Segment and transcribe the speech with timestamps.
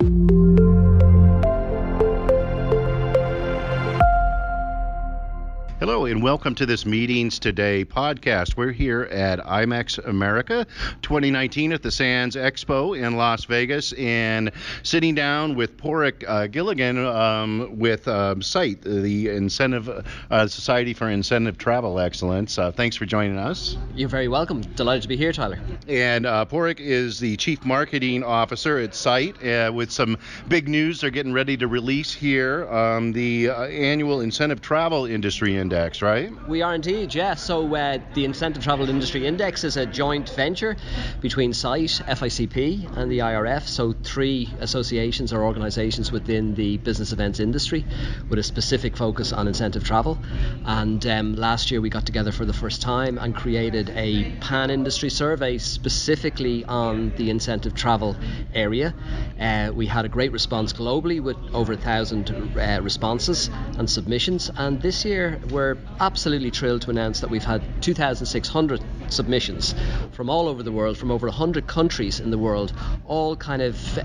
[0.00, 0.49] Hello,
[6.10, 8.56] and welcome to this Meetings Today podcast.
[8.56, 10.66] We're here at IMEX America
[11.02, 14.50] 2019 at the Sands Expo in Las Vegas and
[14.82, 21.08] sitting down with Pádraic uh, Gilligan um, with um, SITE, the Incentive uh, Society for
[21.08, 22.58] Incentive Travel Excellence.
[22.58, 23.76] Uh, thanks for joining us.
[23.94, 24.62] You're very welcome.
[24.62, 25.60] Delighted to be here, Tyler.
[25.86, 30.18] And uh, Pádraic is the Chief Marketing Officer at SITE uh, with some
[30.48, 35.56] big news they're getting ready to release here um, the uh, annual Incentive Travel Industry
[35.56, 36.32] Index Right?
[36.48, 37.34] We are indeed, yeah.
[37.34, 40.76] So uh, the Incentive Travel Industry Index is a joint venture
[41.20, 43.66] between SITE, FICP, and the IRF.
[43.66, 47.84] So three associations or organisations within the business events industry
[48.30, 50.18] with a specific focus on incentive travel.
[50.64, 55.10] And um, last year we got together for the first time and created a pan-industry
[55.10, 58.16] survey specifically on the incentive travel
[58.54, 58.94] area.
[59.38, 64.50] Uh, we had a great response globally with over a thousand uh, responses and submissions.
[64.56, 69.74] And this year we're absolutely thrilled to announce that we've had 2,600 submissions
[70.12, 72.72] from all over the world, from over 100 countries in the world,
[73.06, 73.98] all kind of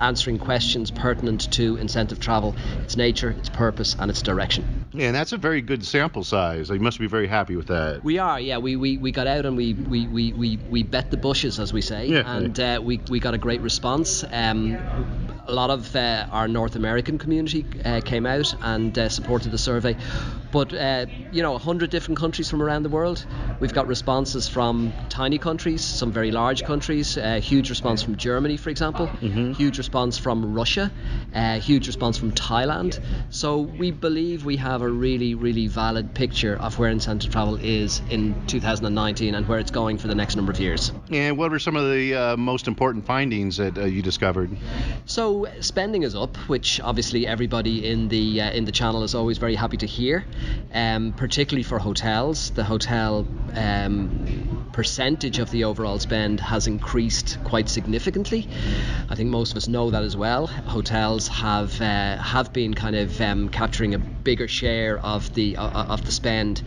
[0.00, 4.86] answering questions pertinent to incentive travel, its nature, its purpose, and its direction.
[4.92, 6.68] Yeah, and that's a very good sample size.
[6.68, 8.04] You must be very happy with that.
[8.04, 8.58] We are, yeah.
[8.58, 11.72] We, we, we got out and we, we, we, we, we bet the bushes, as
[11.72, 12.22] we say, yeah.
[12.26, 14.24] and uh, we, we got a great response.
[14.30, 14.76] Um,
[15.46, 19.58] a lot of uh, our North American community uh, came out and uh, supported the
[19.58, 19.96] survey.
[20.52, 23.24] But uh, you know, 100 different countries from around the world.
[23.58, 27.16] We've got responses from tiny countries, some very large countries.
[27.16, 29.06] Uh, huge response from Germany, for example.
[29.06, 29.52] Mm-hmm.
[29.52, 30.92] Huge response from Russia.
[31.34, 33.00] Uh, huge response from Thailand.
[33.30, 38.02] So we believe we have a really, really valid picture of where incentive travel is
[38.10, 40.92] in 2019 and where it's going for the next number of years.
[41.10, 44.50] And what were some of the most important findings that you discovered?
[45.06, 49.38] So spending is up, which obviously everybody in the uh, in the channel is always
[49.38, 50.24] very happy to hear.
[50.74, 57.68] Um, particularly for hotels, the hotel um, percentage of the overall spend has increased quite
[57.68, 58.48] significantly.
[59.10, 60.46] I think most of us know that as well.
[60.46, 65.84] Hotels have uh, have been kind of um, capturing a bigger share of the uh,
[65.84, 66.62] of the spend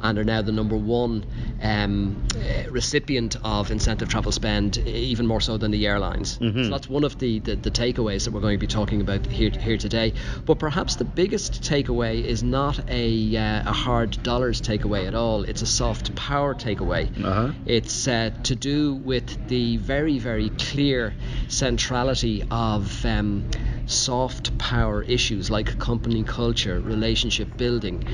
[0.00, 1.24] and are now the number one
[1.62, 2.26] um,
[2.70, 6.38] recipient of incentive travel spend, even more so than the airlines.
[6.38, 6.64] Mm-hmm.
[6.64, 9.26] So that's one of the, the, the, takeaways that we're going to be talking about
[9.26, 10.12] here, here today.
[10.46, 15.42] But perhaps the biggest takeaway is not a, uh, a hard dollars takeaway at all,
[15.44, 17.08] it's a soft power takeaway.
[17.24, 17.52] Uh-huh.
[17.66, 21.14] It's uh, to do with the very, very clear
[21.48, 23.48] centrality of um,
[23.86, 28.06] soft power issues like company culture, relationship building,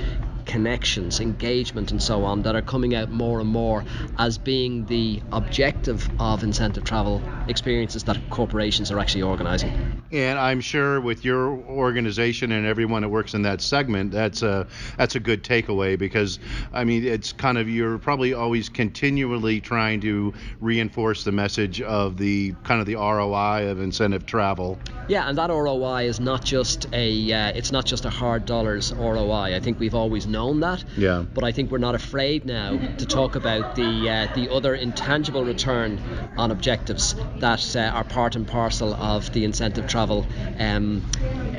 [0.54, 3.82] connections, engagement, and so on that are coming out more and more
[4.20, 9.72] as being the objective of incentive travel experiences that corporations are actually organizing.
[10.12, 14.68] And I'm sure with your organization and everyone that works in that segment, that's a
[14.96, 16.38] that's a good takeaway because
[16.72, 22.16] I mean it's kind of you're probably always continually trying to reinforce the message of
[22.16, 24.78] the kind of the ROI of incentive travel.
[25.08, 28.92] Yeah, and that ROI is not just a uh, it's not just a hard dollars
[28.92, 29.56] ROI.
[29.56, 30.84] I think we've always known that.
[30.96, 31.24] Yeah.
[31.34, 35.44] But I think we're not afraid now to talk about the uh, the other intangible
[35.44, 36.00] return
[36.36, 40.26] on objectives that uh, are part and parcel of the incentive travel
[40.58, 41.02] um,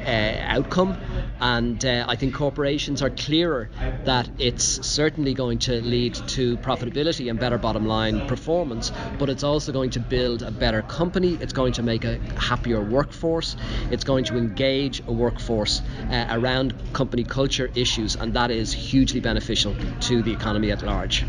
[0.06, 0.98] uh, outcome.
[1.40, 3.70] And uh, I think corporations are clearer
[4.06, 9.44] that it's certainly going to lead to profitability and better bottom line performance, but it's
[9.44, 11.38] also going to build a better company.
[11.42, 13.56] It's going to make a happier workforce.
[13.92, 19.20] It's going to engage a workforce uh, around company culture issues, and that is hugely
[19.20, 21.26] beneficial to the economy at large.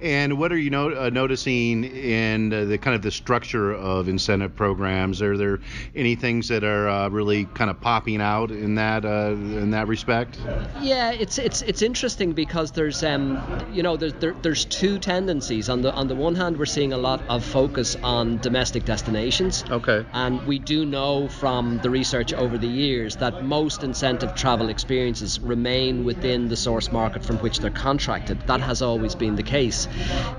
[0.00, 4.08] And what are you no- uh, noticing in uh, the kind of the structure of
[4.08, 5.22] incentive programs?
[5.22, 5.60] Are there
[5.94, 9.88] any things that are uh, really kind of popping out in that uh, in that
[9.88, 10.38] respect?
[10.80, 13.42] Yeah, it's it's it's interesting because there's um
[13.72, 15.68] you know there's there, there's two tendencies.
[15.68, 19.64] On the on the one hand, we're seeing a lot of focus on domestic destinations.
[19.70, 20.04] Okay.
[20.12, 25.40] And we do know from the research over the years that most incentive travel experiences
[25.40, 28.40] remain within the source market from which they're contracted.
[28.46, 29.88] That has always been the case.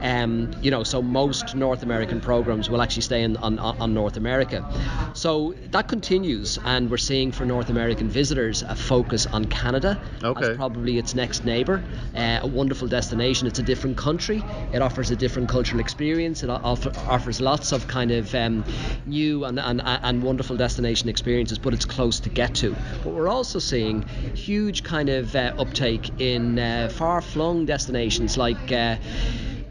[0.01, 4.17] Um, you know, so most North American programs will actually stay in, on, on North
[4.17, 4.65] America.
[5.13, 10.51] So that continues, and we're seeing for North American visitors a focus on Canada okay.
[10.51, 11.83] as probably its next neighbour.
[12.15, 13.47] Uh, a wonderful destination.
[13.47, 14.43] It's a different country.
[14.73, 16.43] It offers a different cultural experience.
[16.43, 18.63] It offer, offers lots of kind of um,
[19.05, 22.75] new and, and, and wonderful destination experiences, but it's close to get to.
[23.03, 24.03] But we're also seeing
[24.33, 28.71] huge kind of uh, uptake in uh, far-flung destinations like.
[28.71, 28.97] Uh,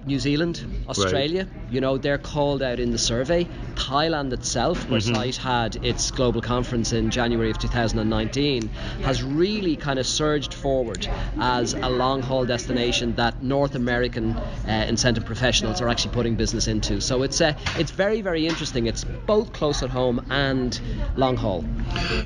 [0.07, 1.73] New Zealand, Australia, right.
[1.73, 5.15] you know, they're called out in the survey Thailand itself, where mm-hmm.
[5.15, 8.69] SITE had its global conference in January of 2019,
[9.03, 11.07] has really kind of surged forward
[11.39, 16.67] as a long haul destination that North American uh, incentive professionals are actually putting business
[16.67, 17.01] into.
[17.01, 18.87] So it's uh, it's very very interesting.
[18.87, 20.81] It's both close at home and
[21.17, 21.65] long haul.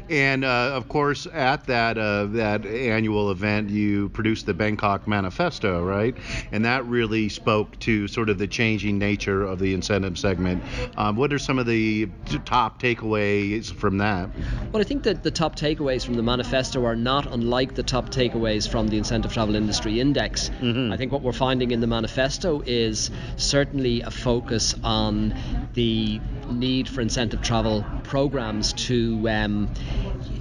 [0.09, 5.83] And uh, of course, at that uh, that annual event, you produced the Bangkok Manifesto,
[5.83, 6.17] right?
[6.53, 10.63] And that really spoke to sort of the changing nature of the incentive segment.
[10.97, 12.09] Um, what are some of the
[12.45, 14.31] top takeaways from that?
[14.73, 18.11] Well, I think that the top takeaways from the manifesto are not unlike the top
[18.11, 20.51] takeaways from the Incentive Travel Industry Index.
[20.61, 20.93] Mm-hmm.
[20.93, 25.35] I think what we're finding in the manifesto is certainly a focus on
[25.75, 26.21] the
[26.51, 29.73] need for incentive travel programs to um,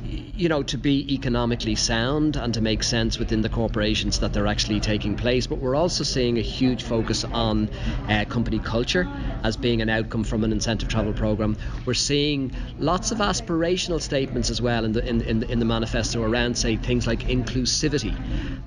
[0.10, 4.48] you know, to be economically sound and to make sense within the corporations that they're
[4.48, 5.48] actually taking place.
[5.48, 7.70] But we're also seeing a huge focus on
[8.08, 9.08] uh, company culture
[9.44, 11.58] as being an outcome from an incentive travel program.
[11.86, 16.24] We're seeing lots of aspirational statements as well in the in, in, in the manifesto
[16.24, 18.16] around, say, things like inclusivity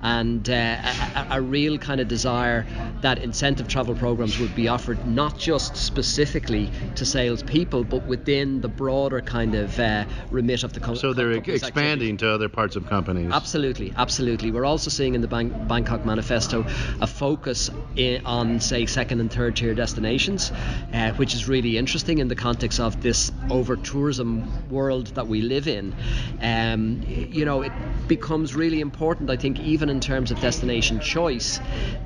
[0.03, 0.77] and uh,
[1.15, 2.65] a, a real kind of desire
[3.01, 8.67] that incentive travel programs would be offered not just specifically to salespeople, but within the
[8.67, 10.99] broader kind of uh, remit of the company.
[10.99, 13.31] So they're expanding to other parts of companies.
[13.31, 14.51] Absolutely, absolutely.
[14.51, 16.65] We're also seeing in the Bang- Bangkok Manifesto
[17.01, 20.51] a focus in, on, say, second and third tier destinations,
[20.93, 25.41] uh, which is really interesting in the context of this over tourism world that we
[25.41, 25.93] live in.
[26.41, 27.71] Um, you know, it
[28.07, 31.59] becomes really important, I think, even in terms of destination choice,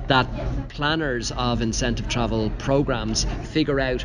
[0.06, 0.28] that
[0.68, 4.04] planners of incentive travel programs figure out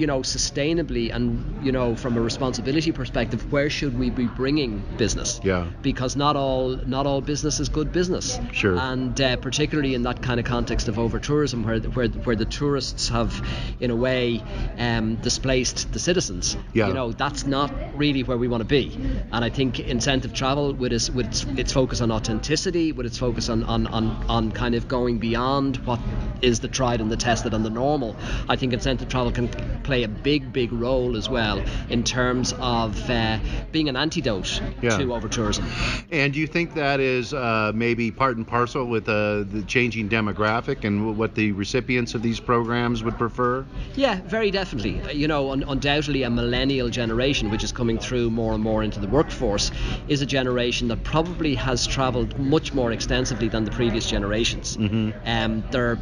[0.00, 4.82] you know, sustainably and you know, from a responsibility perspective, where should we be bringing
[4.96, 5.40] business?
[5.44, 5.66] Yeah.
[5.82, 8.38] Because not all not all business is good business.
[8.52, 8.76] Sure.
[8.78, 12.46] And uh, particularly in that kind of context of over tourism, where where where the
[12.46, 13.30] tourists have,
[13.78, 14.42] in a way,
[14.78, 16.56] um, displaced the citizens.
[16.72, 16.88] Yeah.
[16.88, 18.98] You know, that's not really where we want to be.
[19.32, 23.18] And I think incentive travel, with its with its, its focus on authenticity, with its
[23.18, 26.00] focus on, on on on kind of going beyond what
[26.42, 28.16] is the tried and the tested and the normal,
[28.48, 29.48] I think incentive travel can
[29.82, 33.38] play a big, big role as well in terms of uh,
[33.72, 34.96] being an antidote yeah.
[34.98, 35.64] to over tourism.
[36.10, 40.08] And do you think that is uh, maybe part and parcel with uh, the changing
[40.08, 43.64] demographic and what the recipients of these programs would prefer?
[43.94, 45.00] Yeah, very definitely.
[45.02, 48.82] Uh, you know, un- undoubtedly a millennial generation, which is coming through more and more
[48.82, 49.70] into the workforce,
[50.08, 54.76] is a generation that probably has travelled much more extensively than the previous generations.
[54.76, 55.10] Mm-hmm.
[55.26, 55.98] Um, they're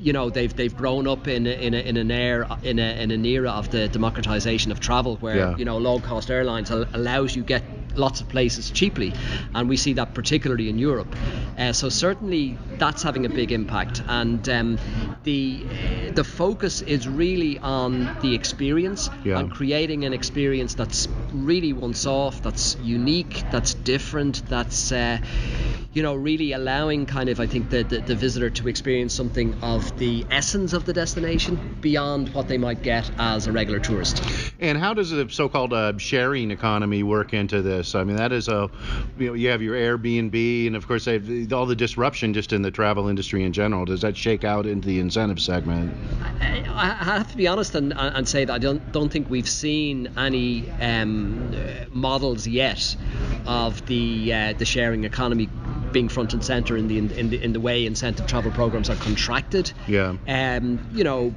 [0.00, 3.02] you know they've they've grown up in a, in, a, in an era in, a,
[3.02, 5.56] in an era of the democratization of travel where yeah.
[5.56, 7.62] you know low cost airlines allows you get
[7.98, 9.12] lots of places cheaply,
[9.54, 11.14] and we see that particularly in Europe.
[11.58, 14.78] Uh, so certainly that's having a big impact, and um,
[15.24, 19.38] the uh, the focus is really on the experience yeah.
[19.38, 25.18] and creating an experience that's really once off, that's unique, that's different, that's uh,
[25.92, 29.54] you know really allowing kind of I think the, the, the visitor to experience something
[29.62, 34.20] of the essence of the destination beyond what they might get as a regular tourist.
[34.58, 37.94] And how does the so-called uh, sharing economy work into this?
[37.94, 38.68] I mean, that is a,
[39.18, 42.72] you know, you have your Airbnb, and of course, all the disruption just in the
[42.72, 43.84] travel industry in general.
[43.84, 45.94] Does that shake out into the incentive segment?
[46.78, 49.48] I, I have to be honest and, and say that I don't don't think we've
[49.48, 51.54] seen any um,
[51.90, 52.96] models yet
[53.46, 55.48] of the uh, the sharing economy
[55.92, 58.96] being front and center in the in the in the way incentive travel programs are
[58.96, 59.72] contracted.
[59.86, 60.16] Yeah.
[60.28, 61.34] Um, you know,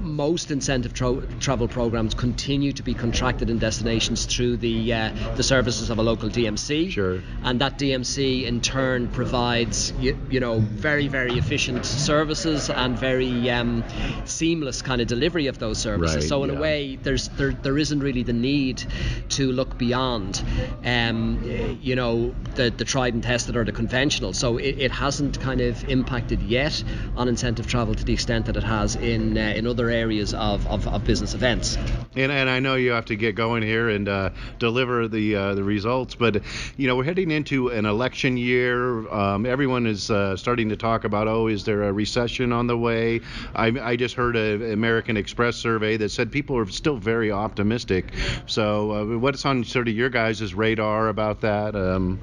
[0.00, 5.42] most incentive tra- travel programs continue to be contracted in destinations through the uh, the
[5.42, 6.90] services of a local DMC.
[6.90, 7.22] Sure.
[7.42, 13.50] And that DMC in turn provides you, you know very very efficient services and very
[13.50, 13.84] um,
[14.24, 16.16] seamless kind of delivery of those services.
[16.16, 16.58] Right, so in yeah.
[16.58, 18.82] a way, there's there there isn't really the need
[19.30, 20.42] to look beyond,
[20.84, 21.42] um,
[21.82, 24.32] you know, the the tried and tested or the conventional.
[24.32, 26.82] So it, it hasn't kind of impacted yet
[27.16, 30.66] on incentive travel to the extent that it has in uh, in other areas of,
[30.66, 31.76] of, of, business events.
[32.16, 35.54] And, and I know you have to get going here and uh, deliver the uh,
[35.54, 36.42] the results, but
[36.76, 39.08] you know we're heading into an election year.
[39.08, 42.78] Um, everyone is uh, starting to talk about oh, is there a recession on the
[42.78, 43.20] way?
[43.54, 48.12] I, I just heard an American Express survey that said people are still very optimistic.
[48.46, 51.74] So uh, what's on sort of your guys' radar about that?
[51.74, 52.20] Um,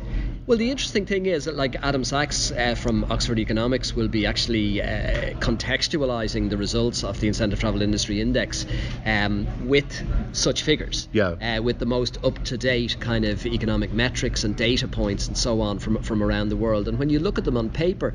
[0.48, 4.26] well, the interesting thing is that, like Adam Sacks uh, from Oxford Economics will be
[4.28, 8.66] actually uh, contextualizing the results of the Incentive Travel Industry Index
[9.06, 11.30] um, with such figures, yeah.
[11.58, 15.80] uh, with the most up-to-date kind of economic metrics and data points and so on
[15.80, 16.88] from from around the world.
[16.88, 18.14] And when you look at them on paper,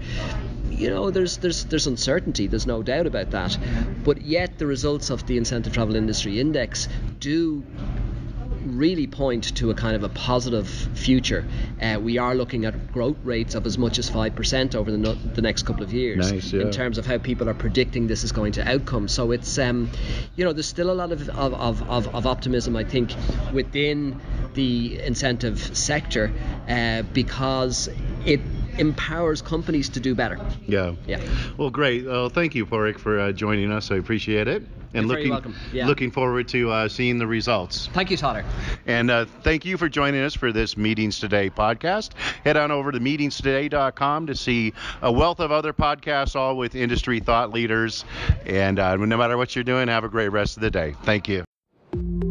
[0.71, 2.47] you know, there's there's there's uncertainty.
[2.47, 3.59] There's no doubt about that.
[4.05, 7.65] But yet, the results of the Incentive Travel Industry Index do
[8.81, 11.45] really point to a kind of a positive future.
[11.83, 15.13] Uh, we are looking at growth rates of as much as 5% over the, no-
[15.13, 16.63] the next couple of years nice, yeah.
[16.63, 19.07] in terms of how people are predicting this is going to outcome.
[19.07, 19.91] So it's, um,
[20.35, 23.13] you know, there's still a lot of, of, of, of optimism, I think,
[23.53, 24.19] within
[24.55, 26.33] the incentive sector
[26.67, 27.91] uh, because
[28.25, 28.41] it
[28.79, 30.39] empowers companies to do better.
[30.67, 30.95] Yeah.
[31.07, 31.21] Yeah.
[31.57, 32.07] Well, great.
[32.07, 33.91] Well, thank you, Pádraic, for uh, joining us.
[33.91, 34.63] I appreciate it.
[34.93, 35.55] And You're looking.
[35.73, 35.87] Yeah.
[35.87, 37.87] looking forward to uh, seeing the results.
[37.93, 38.45] Thank you, Tyler.
[38.87, 42.15] And uh, thank you for joining us for this Meetings Today podcast.
[42.45, 44.73] Head on over to meetingstoday.com to see
[45.03, 48.05] a wealth of other podcasts, all with industry thought leaders.
[48.47, 50.95] And uh, no matter what you're doing, have a great rest of the day.
[51.05, 52.30] Thank you.